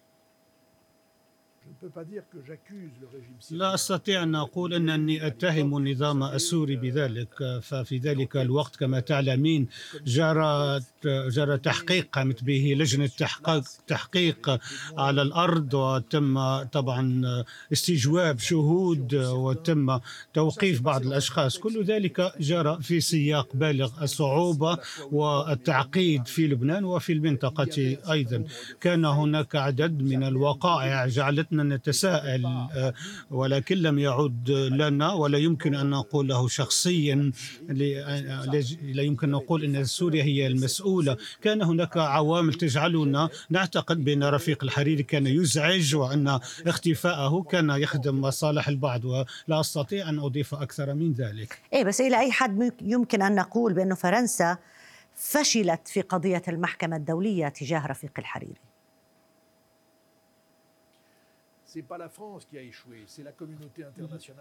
لا 3.51 3.75
أستطيع 3.75 4.23
أن 4.23 4.35
أقول 4.35 4.75
إنني 4.75 5.27
أتهم 5.27 5.77
النظام 5.77 6.23
السوري 6.23 6.77
بذلك. 6.77 7.61
ففي 7.63 7.99
ذلك 7.99 8.37
الوقت 8.37 8.77
كما 8.77 9.01
تعلمين 9.01 9.69
جرى 10.07 10.81
جرى 11.05 11.59
تحقيق 11.59 12.09
قامت 12.13 12.45
به 12.45 12.75
لجنة 12.79 13.07
تحقيق 13.07 13.65
تحقيق 13.87 14.59
على 14.99 15.23
الأرض 15.23 15.75
وتم 15.75 16.63
طبعا 16.63 17.23
استجواب 17.73 18.39
شهود 18.39 19.15
وتم 19.15 19.99
توقيف 20.35 20.81
بعض 20.81 21.07
الأشخاص. 21.07 21.59
كل 21.59 21.85
ذلك 21.85 22.33
جرى 22.41 22.79
في 22.83 23.01
سياق 23.01 23.49
بالغ 23.55 24.03
الصعوبة 24.03 24.79
والتعقيد 25.13 26.27
في 26.27 26.47
لبنان 26.47 26.85
وفي 26.85 27.13
المنطقة 27.13 27.97
أيضا. 28.11 28.45
كان 28.81 29.05
هناك 29.05 29.57
عدد 29.57 30.03
من 30.03 30.23
الوقائع 30.23 31.07
جعلتنا 31.07 31.60
نتساءل 31.63 32.47
آه، 32.47 32.95
ولكن 33.31 33.77
لم 33.77 33.99
يعد 33.99 34.51
لنا 34.51 35.13
ولا 35.13 35.39
يمكن 35.39 35.75
أن 35.75 35.91
نقول 35.91 36.29
له 36.29 36.49
شخصيا 36.49 37.33
لا 38.83 39.03
يمكن 39.03 39.31
نقول 39.31 39.65
أن 39.65 39.85
سوريا 39.85 40.23
هي 40.23 40.47
المسؤولة. 40.47 41.17
كان 41.43 41.63
هناك 41.63 41.97
عوامل 41.97 42.55
تجعلنا 42.55 43.29
نعتقد 43.51 44.05
بأن 44.05 44.25
رفيق 44.25 44.65
الحريري 44.65 45.03
كان 45.03 45.27
يزعج 45.27 45.95
وأن 45.95 46.41
اختفاءه 46.67 47.43
كان 47.43 47.71
يخدم 47.71 48.21
مصالح 48.21 48.69
البعض 48.69 49.05
ولا 49.05 49.61
أستطيع 49.61 50.09
أن 50.09 50.19
أضيف 50.19 50.55
أكثر 50.55 50.95
من 50.95 51.13
ذلك. 51.13 51.59
إيه 51.73 51.85
بس 51.85 52.01
إلى 52.01 52.21
أي 52.21 52.33
حد 52.33 52.73
يمكن 52.83 53.23
أن 53.23 53.35
نقول 53.35 53.73
بأن 53.73 53.95
فرنسا 53.95 54.59
فشلت 55.15 55.89
في 55.89 56.01
قضية 56.01 56.43
المحكمة 56.49 56.97
الدولية 56.97 57.49
تجاه 57.49 57.87
رفيق 57.87 58.13
الحريري؟ 58.19 58.70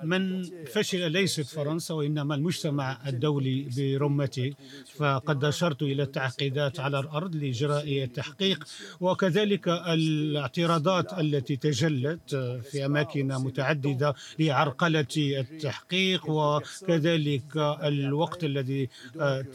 من 0.04 0.44
فشل 0.66 1.12
ليست 1.12 1.42
فرنسا 1.46 1.94
وإنما 1.94 2.36
المجتمع 2.36 2.98
الدولي 3.08 3.68
برمته 3.78 4.54
فقد 4.96 5.44
أشرت 5.44 5.82
إلى 5.82 6.04
التعقيدات 6.04 6.80
على 6.80 7.00
الأرض 7.00 7.36
لإجراء 7.36 8.04
التحقيق. 8.04 8.68
وكذلك 9.00 9.68
الاعتراضات 9.68 11.14
التي 11.14 11.56
تجلت 11.56 12.36
في 12.72 12.86
أماكن 12.86 13.28
متعددة 13.28 14.14
لعرقلة 14.40 15.06
التحقيق 15.18 16.30
وكذلك 16.30 17.58
الوقت 17.84 18.44
الذي 18.44 18.90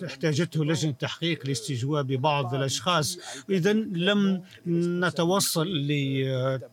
احتاجته 0.05 0.65
لجنة 0.65 0.91
التحقيق 0.91 1.47
لاستجواب 1.47 2.07
بعض 2.07 2.55
الأشخاص. 2.55 3.19
إذا 3.51 3.73
لم 3.73 4.43
نتوصل 4.67 5.69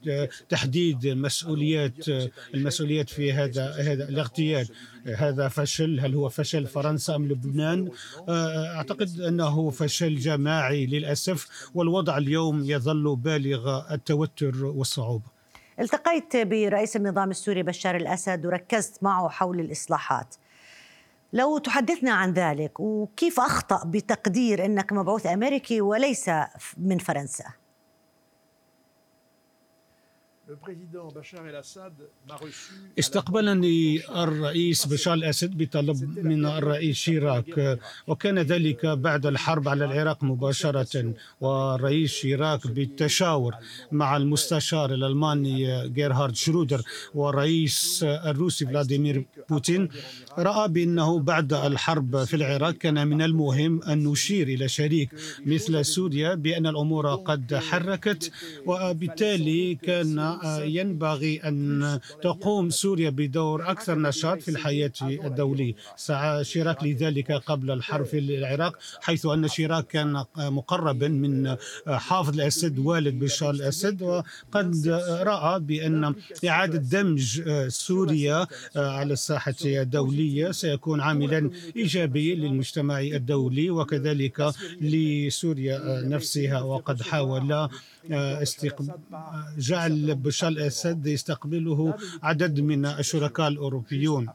لتحديد 0.06 0.91
تحديد 0.92 1.12
المسؤوليات 1.12 2.08
المسؤوليات 2.54 3.10
في 3.10 3.34
هذا 3.34 3.72
هذا 3.72 4.10
الاغتيال. 4.10 4.70
هذا 5.18 5.48
فشل 5.48 6.00
هل 6.00 6.16
هو 6.16 6.30
فشل 6.30 6.68
فرنسا 6.68 7.16
أم 7.16 7.28
لبنان؟ 7.28 7.90
أعتقد 8.30 9.20
أنه 9.20 9.70
فشل 9.70 10.16
جماعي 10.16 10.86
للأسف 10.86 11.70
والوضع 11.76 12.18
اليوم 12.18 12.64
يظل 12.64 13.16
بالغ 13.16 13.94
التوتر 13.94 14.66
والصعوبة. 14.66 15.26
التقيت 15.80 16.38
برئيس 16.38 16.96
النظام 16.96 17.32
السوري 17.32 17.64
بشار 17.64 17.96
الأسد 17.96 18.46
وركزت 18.46 19.04
معه 19.04 19.30
حول 19.30 19.60
الإصلاحات. 19.60 20.36
لو 21.34 21.58
تحدثنا 21.58 22.12
عن 22.12 22.34
ذلك 22.34 22.80
وكيف 22.80 23.40
أخطأ 23.40 23.84
بتقدير 23.86 24.66
إنك 24.66 24.94
مبعوث 24.94 25.26
أمريكي 25.26 25.82
وليس 25.82 26.30
من 26.78 26.98
فرنسا؟ 26.98 27.61
استقبلني 33.00 34.02
الرئيس 34.24 34.86
بشار 34.86 35.14
الأسد 35.14 35.58
بطلب 35.58 36.18
من 36.26 36.46
الرئيس 36.46 36.96
شيراك. 36.96 37.80
وكان 38.08 38.40
ذلك 38.40 38.86
بعد 38.86 39.26
الحرب 39.26 39.68
على 39.70 39.86
العراق 39.86 40.24
مباشرة. 40.24 41.14
والرئيس 41.42 42.12
شيراك 42.12 42.68
بالتشاور 42.68 43.56
مع 43.92 44.18
المستشار 44.18 44.94
الألماني 44.94 45.90
جيرهارد 45.90 46.36
شرودر 46.36 46.82
والرئيس 47.16 48.04
الروسي 48.04 48.66
فلاديمير 48.66 49.26
بوتين 49.50 49.90
رأى 50.38 50.68
بأنه 50.68 51.20
بعد 51.20 51.54
الحرب 51.54 52.24
في 52.24 52.36
العراق 52.36 52.72
كان 52.72 53.08
من 53.08 53.22
المهم 53.22 53.84
أن 53.84 54.04
نشير 54.04 54.48
إلى 54.48 54.68
شريك 54.68 55.10
مثل 55.46 55.86
سوريا 55.86 56.36
بأن 56.36 56.68
الأمور 56.68 57.16
قد 57.16 57.56
حركت. 57.56 58.32
وبالتالي 58.66 59.76
كان 59.76 60.20
ينبغي 60.46 61.38
أن 61.38 62.00
تقوم 62.22 62.70
سوريا 62.70 63.10
بدور 63.10 63.72
أكثر 63.72 63.98
نشاط 64.00 64.42
في 64.42 64.52
الحياة 64.52 64.92
الدولية 65.02 65.74
سعى 65.96 66.44
شيراك 66.44 66.84
لذلك 66.84 67.32
قبل 67.32 67.72
الحرب 67.72 68.06
في 68.06 68.20
العراق 68.20 68.78
حيث 69.02 69.26
أن 69.26 69.48
شيراك 69.48 69.88
كان 69.88 70.24
مقربا 70.38 71.08
من 71.08 71.56
حافظ 71.88 72.34
الأسد 72.34 72.80
والد 72.80 73.20
بشار 73.20 73.50
الأسد 73.54 74.02
وقد 74.02 74.88
رأى 75.22 75.60
بأن 75.60 76.16
إعادة 76.48 76.78
دمج 76.78 77.42
سوريا 77.68 78.48
على 78.76 79.14
الساحة 79.14 79.56
الدولية 79.66 80.52
سيكون 80.52 81.02
عاملا 81.02 81.50
إيجابيا 81.76 82.36
للمجتمع 82.36 83.00
الدولي 83.02 83.70
وكذلك 83.72 84.54
لسوريا 84.82 86.02
نفسها 86.08 86.62
وقد 86.62 87.02
حاول. 87.02 87.68
جعل 89.58 90.16
بشار 90.32 90.50
الأسد 90.50 91.08
يستقبله 91.08 91.94
عدد 92.24 92.60
من 92.60 92.86
الشركاء 92.86 93.48
الأوروبيون. 93.48 94.28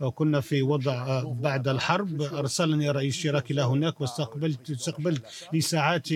وكنا 0.00 0.40
في 0.40 0.62
وضع 0.62 1.22
بعد 1.22 1.68
الحرب. 1.68 2.22
أرسلني 2.22 2.90
رئيس 2.90 3.14
شراك 3.16 3.50
إلى 3.50 3.62
هناك 3.62 4.00
واستقبلت 4.00 4.70
استقبلت 4.70 5.22
لساعات 5.52 6.08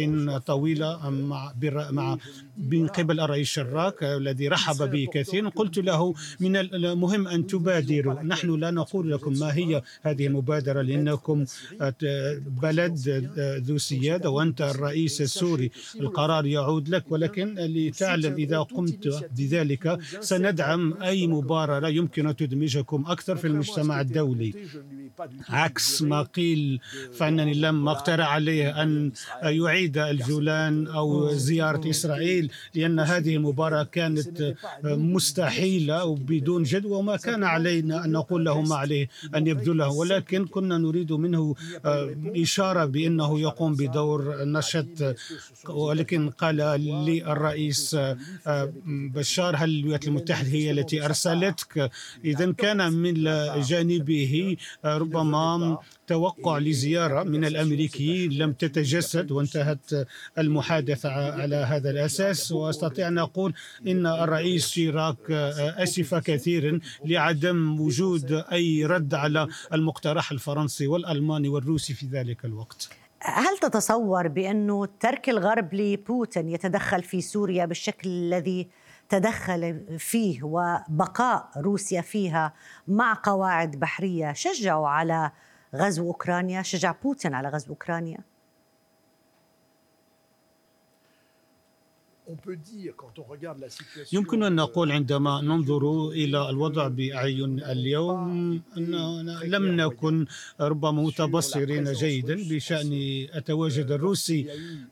طويلة 0.46 1.10
مع 1.10 1.52
مع 1.90 2.16
من 2.58 2.86
قبل 2.86 3.20
الرئيس 3.20 3.48
شراك 3.48 4.02
الذي 4.02 4.48
رحب 4.48 4.90
بي 4.90 5.06
كثيرا 5.06 5.48
قلت 5.48 5.78
له 5.78 6.14
من 6.40 6.56
المهم 6.56 7.28
أن 7.28 7.46
تبادروا. 7.46 8.22
نحن 8.22 8.54
لا 8.54 8.70
نقول 8.70 9.12
لكم 9.12 9.32
ما 9.38 9.54
هي 9.54 9.82
هذه 10.02 10.26
المبادرة 10.26 10.82
لأنكم 10.82 11.44
بلد 12.62 12.94
ذو 13.66 13.78
سيادة 13.78 14.30
وأنت 14.30 14.60
الرئيس 14.62 15.20
السوري. 15.20 15.70
القرار 16.00 16.46
يعود 16.46 16.88
لك 16.88 17.04
ولكن 17.12 17.54
لتعلم 17.58 18.34
إذا 18.34 18.58
قمت 18.74 19.30
بذلك 19.38 19.98
سندعم 20.20 20.94
أي 21.02 21.26
مبادرة 21.26 21.88
يمكن 21.88 22.26
أن 22.26 22.36
تدمجكم 22.36 23.04
أكثر 23.06 23.36
في 23.36 23.46
المجتمع 23.46 24.00
الدولي. 24.00 24.54
عكس 25.48 26.02
ما 26.02 26.22
قيل 26.22 26.80
فإنني 27.12 27.54
لم 27.54 27.88
اقترح 27.88 28.28
عليه 28.28 28.82
أن 28.82 29.12
يعيد 29.42 29.98
الجولان 29.98 30.86
أو 30.86 31.30
زيارة 31.32 31.90
إسرائيل 31.90 32.50
لأن 32.74 33.00
هذه 33.00 33.36
المباراة 33.36 33.82
كانت 33.82 34.54
مستحيلة 34.84 36.04
وبدون 36.04 36.62
جدوى 36.62 36.96
وما 36.96 37.16
كان 37.16 37.44
علينا 37.44 38.04
أن 38.04 38.12
نقول 38.12 38.44
له 38.44 38.60
ما 38.62 38.76
عليه 38.76 39.08
أن 39.34 39.46
يبذله 39.46 39.88
ولكن 39.88 40.46
كنا 40.46 40.78
نريد 40.78 41.12
منه 41.12 41.54
إشارة 42.36 42.84
بأنه 42.84 43.40
يقوم 43.40 43.74
بدور 43.74 44.44
نشط 44.44 45.16
ولكن 45.68 46.30
قال 46.30 46.56
لي 47.06 47.32
الرئيس 47.32 47.96
بشار 48.86 49.56
هل 49.56 49.70
الولايات 49.78 50.08
المتحدة 50.08 50.48
هي 50.48 50.70
التي 50.70 51.04
أرسلتك؟ 51.04 51.90
اذا 52.24 52.52
كان 52.52 52.92
من 52.92 53.14
جانبه 53.62 54.56
ربما 54.84 55.78
توقع 56.06 56.58
لزيارة 56.58 57.22
من 57.22 57.44
الأمريكيين 57.44 58.32
لم 58.32 58.52
تتجسد 58.52 59.30
وانتهت 59.30 60.08
المحادثة 60.38 61.08
على 61.10 61.56
هذا 61.56 61.90
الأساس. 61.90 62.52
وأستطيع 62.52 63.08
أن 63.08 63.18
أقول 63.18 63.54
إن 63.86 64.06
الرئيس 64.06 64.68
شيراك 64.68 65.30
أسف 65.30 66.14
كثيرا 66.14 66.80
لعدم 67.04 67.80
وجود 67.80 68.32
أي 68.32 68.86
رد 68.86 69.14
على 69.14 69.48
المقترح 69.72 70.32
الفرنسي 70.32 70.86
والألماني 70.86 71.48
والروسي 71.48 71.94
في 71.94 72.06
ذلك 72.06 72.44
الوقت. 72.44 72.88
هل 73.20 73.58
تتصور 73.58 74.28
بأنه 74.28 74.86
ترك 75.00 75.28
الغرب 75.28 75.74
لبوتين 75.74 76.48
يتدخل 76.48 77.02
في 77.02 77.20
سوريا 77.20 77.64
بالشكل 77.64 78.08
الذي 78.08 78.68
تدخل 79.08 79.84
فيه 79.98 80.42
وبقاء 80.42 81.48
روسيا 81.56 82.00
فيها 82.00 82.52
مع 82.88 83.20
قواعد 83.22 83.70
بحرية 83.70 84.32
شجعوا 84.32 84.88
على 84.88 85.30
غزو 85.74 86.06
أوكرانيا 86.06 86.62
شجع 86.62 86.94
بوتين 87.02 87.34
على 87.34 87.48
غزو 87.48 87.70
أوكرانيا؟ 87.70 88.18
يمكن 94.12 94.42
أن 94.42 94.54
نقول 94.56 94.92
عندما 94.92 95.40
ننظر 95.40 96.08
إلى 96.08 96.50
الوضع 96.50 96.88
بأعين 96.88 97.60
اليوم 97.64 98.60
أننا 98.76 99.40
لم 99.44 99.64
نكن 99.80 100.26
ربما 100.60 101.02
متبصرين 101.02 101.92
جيدا 101.92 102.34
بشأن 102.50 102.92
التواجد 103.34 103.90
الروسي 103.90 104.46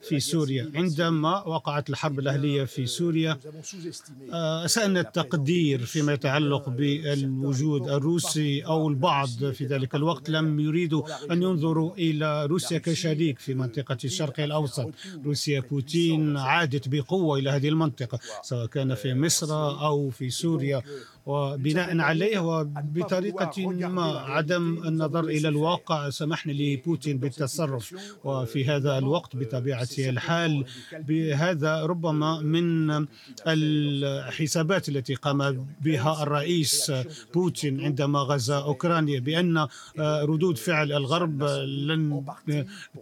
في 0.08 0.20
سوريا. 0.20 0.70
عندما 0.74 1.42
وقعت 1.46 1.90
الحرب 1.90 2.18
الأهلية 2.18 2.64
في 2.64 2.86
سوريا 2.86 3.38
أسأنا 4.64 5.00
التقدير 5.00 5.78
فيما 5.84 6.12
يتعلق 6.12 6.68
بالوجود 6.68 7.88
الروسي 7.88 8.60
أو 8.66 8.88
البعض 8.88 9.28
في 9.28 9.66
ذلك 9.66 9.94
الوقت 9.94 10.30
لم 10.30 10.60
يريدوا 10.60 11.02
أن 11.32 11.42
ينظروا 11.42 11.94
إلى 11.98 12.46
روسيا 12.46 12.78
كشريك 12.78 13.38
في 13.38 13.54
منطقة 13.54 13.98
الشرق 14.04 14.40
الأوسط. 14.40 14.90
روسيا 15.24 15.60
بوتين 15.60 16.36
عادت 16.36 16.88
بقوة 16.88 17.25
إلى 17.34 17.50
هذه 17.50 17.68
المنطقة 17.68 18.18
سواء 18.42 18.66
كان 18.66 18.94
في 18.94 19.14
مصر 19.14 19.54
أو 19.86 20.10
في 20.10 20.30
سوريا. 20.30 20.82
وبناء 21.26 21.98
عليه 22.00 22.38
وبطريقة 22.38 23.70
ما 23.70 24.18
عدم 24.18 24.88
النظر 24.88 25.24
إلى 25.24 25.48
الواقع 25.48 26.10
سمحنا 26.10 26.52
لبوتين 26.52 27.18
بالتصرف. 27.18 27.94
وفي 28.24 28.64
هذا 28.64 28.98
الوقت 28.98 29.36
بطبيعة 29.36 29.88
الحال 29.98 30.64
بهذا 31.08 31.82
ربما 31.82 32.40
من 32.40 33.06
الحسابات 33.46 34.88
التي 34.88 35.14
قام 35.14 35.66
بها 35.82 36.22
الرئيس 36.22 36.92
بوتين 37.34 37.80
عندما 37.80 38.18
غزا 38.18 38.58
أوكرانيا 38.58 39.20
بأن 39.20 39.66
ردود 40.00 40.58
فعل 40.58 40.92
الغرب 40.92 41.42
لن 41.66 42.24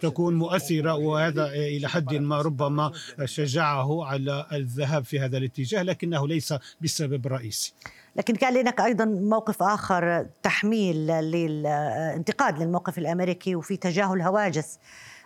تكون 0.00 0.34
مؤثرة 0.34 0.94
وهذا 0.94 1.52
إلى 1.52 1.88
حد 1.88 2.14
ما 2.14 2.40
ربما 2.40 2.92
شجعه 3.24 4.04
على 4.04 4.46
الذهاب 4.52 5.04
في 5.04 5.20
هذا 5.20 5.38
الاتجاه 5.38 5.82
لكنه 5.82 6.28
ليس 6.28 6.54
بالسبب 6.80 7.26
الرئيسي. 7.26 7.72
لكن 8.16 8.34
كان 8.34 8.54
لك 8.54 8.80
أيضا 8.80 9.04
موقف 9.04 9.62
آخر 9.62 10.26
تحميل 10.42 10.96
للانتقاد 11.06 12.62
للموقف 12.62 12.98
الأمريكي 12.98 13.56
وفي 13.56 13.76
تجاهل 13.76 14.22
هواجس 14.22 14.78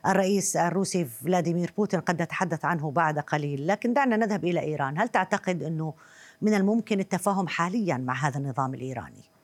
الرئيس 0.07 0.57
الروسي 0.57 1.05
فلاديمير 1.05 1.72
بوتين 1.77 2.01
قد 2.01 2.22
نتحدث 2.22 2.64
عنه 2.64 2.90
بعد 2.90 3.18
قليل. 3.18 3.66
لكن 3.66 3.92
دعنا 3.92 4.16
نذهب 4.16 4.44
إلى 4.44 4.61
إيران. 4.61 4.98
هل 4.98 5.09
تعتقد 5.09 5.62
إنه 5.62 5.94
من 6.42 6.55
الممكن 6.55 7.01
التفاهم 7.01 7.48
حاليا 7.48 7.96
مع 7.96 8.14
هذا 8.14 8.38
النظام 8.38 8.74
الإيراني؟ 8.74 9.38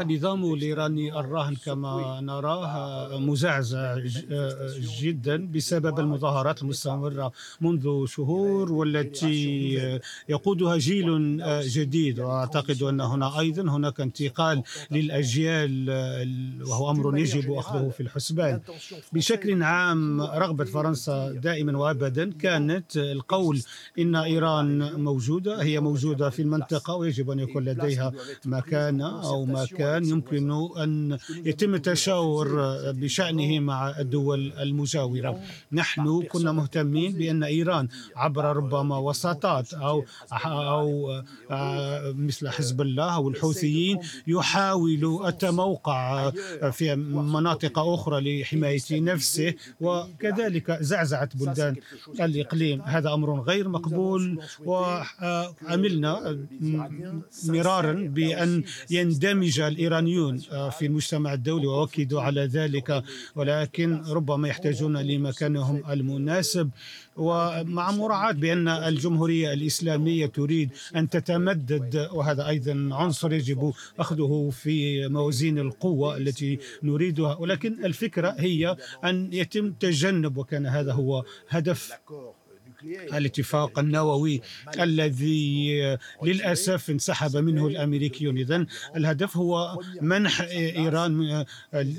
النظام 0.00 0.52
الإيراني 0.54 1.20
الراهن 1.20 1.54
كما 1.54 2.20
نراه 2.20 3.18
مزعزع 3.18 3.98
جدا 5.00 5.46
بسبب 5.46 5.98
المظاهرات 6.00 6.62
المستمرة 6.62 7.32
منذ 7.60 8.06
شهور 8.06 8.72
والتي 8.72 9.74
يقودها 10.28 10.76
جيل 10.76 11.38
جديد. 11.62 12.20
وأعتقد 12.20 12.82
أن 12.82 13.00
هنا 13.00 13.40
أيضا 13.40 13.62
هناك 13.62 14.00
انتقال 14.00 14.62
للأجيال 14.90 15.90
وهو 16.66 16.90
أمر 16.90 17.18
يجب 17.18 17.52
أخذه 17.52 17.88
في 17.88 18.00
الحسبان. 18.02 18.60
بشكل 19.12 19.62
عام 19.62 20.20
رغبة 20.22 20.64
فرنسا 20.64 21.32
دائما 21.32 21.78
وأبدا 21.78 22.32
كانت 22.32 22.96
القول 22.96 23.62
إن 23.98 24.16
إيران 24.16 24.92
موجودة 25.00 25.62
هي 25.62 25.80
موجودة 25.80 26.30
في 26.30 26.42
المنطقة 26.42 26.94
ويجب 26.94 27.30
أن 27.30 27.38
يكون 27.38 27.64
لديها 27.64 27.87
لديها 27.88 28.12
مكان 28.44 29.00
أو 29.00 29.44
مكان 29.44 30.04
يمكن 30.04 30.68
أن 30.78 31.18
يتم 31.44 31.74
التشاور 31.74 32.48
بشأنه 32.92 33.60
مع 33.60 33.98
الدول 33.98 34.52
المجاورة. 34.52 35.40
نحن 35.72 36.22
كنا 36.22 36.52
مهتمين 36.52 37.12
بأن 37.12 37.42
إيران 37.42 37.88
عبر 38.16 38.56
ربما 38.56 38.98
وساطات 38.98 39.74
أو 39.74 40.04
أو 40.44 41.22
مثل 42.14 42.48
حزب 42.48 42.80
الله 42.80 43.14
أو 43.14 43.28
الحوثيين 43.28 43.98
يحاول 44.26 45.26
التموقع 45.26 46.30
في 46.70 46.94
مناطق 47.34 47.78
أخرى 47.78 48.40
لحماية 48.40 48.78
نفسه 48.92 49.54
وكذلك 49.80 50.78
زعزعت 50.80 51.36
بلدان 51.36 51.76
الإقليم. 52.20 52.82
هذا 52.82 53.14
أمر 53.14 53.40
غير 53.40 53.68
مقبول 53.68 54.40
وعملنا 54.64 56.38
مرارا 57.68 57.92
بأن 57.92 58.64
يندمج 58.90 59.60
الإيرانيون 59.60 60.42
آه، 60.52 60.70
في 60.70 60.86
المجتمع 60.86 61.32
الدولي 61.32 61.66
وأكدوا 61.66 62.20
على 62.22 62.40
ذلك 62.40 63.02
ولكن 63.34 64.02
ربما 64.08 64.48
يحتاجون 64.48 64.96
لمكانهم 64.96 65.82
المناسب. 65.90 66.70
ومع 67.16 67.90
مراعاة 67.90 68.32
بأن 68.32 68.68
الجمهورية 68.68 69.52
الإسلامية 69.52 70.26
تريد 70.26 70.70
أن 70.96 71.08
تتمدد 71.08 72.08
وهذا 72.12 72.48
أيضا 72.48 72.88
عنصر 72.92 73.32
يجب 73.32 73.72
أخذه 73.98 74.50
في 74.52 75.08
موازين 75.08 75.58
القوة 75.58 76.16
التي 76.16 76.58
نريدها. 76.82 77.36
ولكن 77.36 77.84
الفكرة 77.84 78.34
هي 78.38 78.76
أن 79.04 79.30
يتم 79.32 79.72
تجنب 79.72 80.36
وكان 80.36 80.66
هذا 80.66 80.92
هو 80.92 81.24
هدف 81.48 81.92
الاتفاق 82.84 83.78
النووي 83.78 84.40
الذي 84.80 85.98
للأسف 86.22 86.90
انسحب 86.90 87.36
منه 87.36 87.66
الأمريكيون. 87.66 88.38
اذا 88.38 88.66
الهدف 88.96 89.36
هو 89.36 89.78
منح 90.02 90.40
إيران 90.50 91.44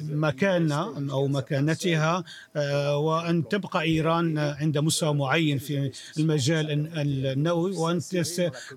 مكانه 0.09 1.11
أو 1.11 1.27
مكانتها 1.27 2.23
آه، 2.55 2.97
وأن 2.97 3.47
تبقى 3.47 3.81
إيران 3.81 4.37
عند 4.37 4.77
مستوى 4.77 5.13
معين 5.13 5.57
في 5.57 5.91
المجال 6.19 6.89
النووي 6.97 7.99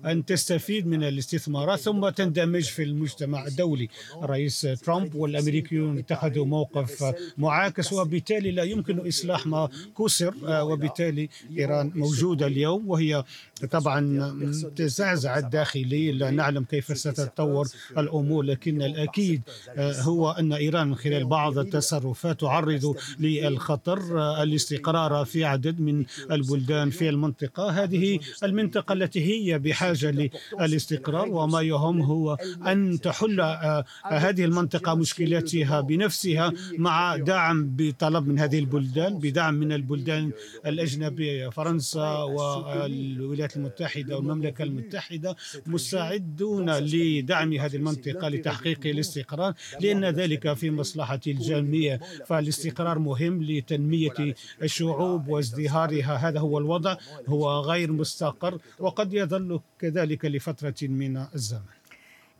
أن 0.05 0.25
تستفيد 0.25 0.87
من 0.87 1.03
الاستثمارات 1.03 1.79
ثم 1.79 2.09
تندمج 2.09 2.63
في 2.63 2.83
المجتمع 2.83 3.47
الدولي. 3.47 3.89
الرئيس 4.23 4.61
ترامب 4.61 5.15
والأمريكيون 5.15 5.97
اتخذوا 5.97 6.45
موقف 6.45 7.13
معاكس 7.37 7.93
وبالتالي 7.93 8.51
لا 8.51 8.63
يمكن 8.63 9.07
إصلاح 9.07 9.47
ما 9.47 9.69
كسر 9.97 10.33
آه، 10.47 10.63
وبالتالي 10.63 11.29
إيران 11.57 11.92
موجودة 11.95 12.47
اليوم 12.47 12.89
وهي 12.89 13.23
طبعا 13.71 14.43
تزعزع 14.75 15.37
الداخلي 15.37 16.11
لا 16.11 16.31
نعلم 16.31 16.63
كيف 16.63 16.97
ستتطور 16.97 17.67
الأمور 17.97 18.43
لكن 18.43 18.81
الأكيد 18.81 19.41
آه، 19.69 20.01
هو 20.01 20.31
أن 20.31 20.53
إيران 20.53 20.87
من 20.87 20.95
خلال 20.95 21.25
بعض 21.25 21.57
التصرفات 21.57 22.39
تعرض 22.41 22.95
للخطر 23.19 24.19
آه، 24.19 24.43
الاستقرار 24.43 25.25
في 25.25 25.45
عدد 25.45 25.79
من 25.79 26.05
البلدان 26.31 26.89
في 26.89 27.09
المنطقة. 27.09 27.69
هذه 27.69 28.19
المنطقة 28.43 28.93
التي 28.93 29.21
هي 29.25 29.59
بحاجة 29.59 30.33
للاستقرار 30.59 31.29
وما 31.29 31.61
يهم 31.61 32.01
هو 32.01 32.37
أن 32.67 32.99
تحل 33.01 33.39
آه، 33.41 33.85
هذه 34.05 34.45
المنطقة 34.45 34.95
مشكلاتها 34.95 35.81
بنفسها 35.81 36.53
مع 36.77 37.15
دعم 37.15 37.69
بطلب 37.75 38.27
من 38.27 38.39
هذه 38.39 38.59
البلدان 38.59 39.19
بدعم 39.19 39.53
من 39.53 39.71
البلدان 39.71 40.31
الأجنبية 40.65 41.49
فرنسا 41.49 41.82
فرنسا 41.83 42.23
والولايات 42.23 43.57
المتحدة 43.57 44.15
والمملكة 44.17 44.63
المتحدة 44.63 45.35
مستعدون 45.65 46.69
لدعم 46.69 47.53
هذه 47.53 47.75
المنطقة 47.75 48.29
لتحقيق 48.29 48.79
الاستقرار 48.85 49.53
لأن 49.81 50.05
ذلك 50.05 50.53
في 50.53 50.71
مصلحة 50.71 51.19
الجميع. 51.27 51.99
فالاستقرار 52.25 52.99
مهم 52.99 53.43
لتنمية 53.43 54.35
الشعوب 54.61 55.27
وازدهارها. 55.27 56.15
هذا 56.15 56.39
هو 56.39 56.57
الوضع 56.57 56.95
هو 57.27 57.59
غير 57.59 57.91
مستقر 57.91 58.57
وقد 58.79 59.13
يظل 59.13 59.59
كذلك 59.79 60.25
لفترة 60.25 60.75
من 60.81 61.17
الزمن. 61.17 61.73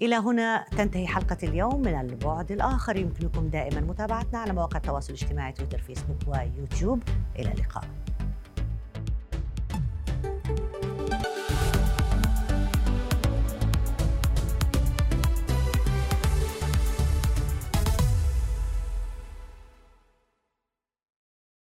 إلى 0.02 0.16
هنا 0.16 0.66
تنتهي 0.78 1.08
حلقة 1.08 1.38
اليوم 1.44 1.82
من 1.82 2.00
البعد 2.00 2.52
الآخر. 2.52 2.98
يمكنكم 2.98 3.48
دائما 3.48 3.82
متابعتنا 3.82 4.40
على 4.40 4.54
مواقع 4.54 4.78
التواصل 4.78 5.14
الاجتماعي 5.14 5.52
تويتر 5.52 5.78
فيسبوك 5.78 6.18
ويوتيوب. 6.28 7.04
إلى 7.40 7.52
اللقاء. 7.52 8.03